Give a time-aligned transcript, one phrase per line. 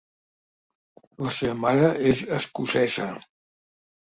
[1.27, 3.07] La seva mare és escocesa.